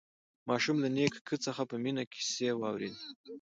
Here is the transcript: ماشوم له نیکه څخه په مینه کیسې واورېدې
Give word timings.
ماشوم 0.49 0.77
له 0.83 0.89
نیکه 0.95 1.35
څخه 1.45 1.63
په 1.69 1.75
مینه 1.83 2.03
کیسې 2.13 2.49
واورېدې 2.55 3.05